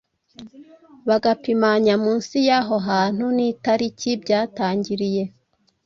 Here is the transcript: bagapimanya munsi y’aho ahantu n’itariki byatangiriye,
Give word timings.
bagapimanya 1.07 1.93
munsi 2.03 2.35
y’aho 2.47 2.73
ahantu 2.81 3.25
n’itariki 3.35 4.09
byatangiriye, 4.23 5.23